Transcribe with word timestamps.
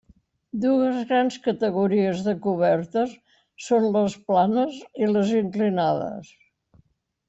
Dues 0.61 0.95
grans 1.11 1.37
categories 1.43 2.25
de 2.29 2.35
cobertes 2.47 3.15
són 3.69 3.89
les 4.01 4.19
planes 4.33 4.85
i 5.07 5.15
les 5.15 5.39
inclinades. 5.47 6.39